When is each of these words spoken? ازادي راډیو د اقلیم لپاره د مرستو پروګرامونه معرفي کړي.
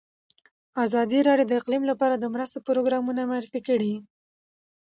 ازادي 0.85 1.19
راډیو 1.27 1.47
د 1.49 1.53
اقلیم 1.61 1.83
لپاره 1.91 2.15
د 2.17 2.25
مرستو 2.33 2.65
پروګرامونه 2.67 3.21
معرفي 3.31 3.59
کړي. 3.67 3.93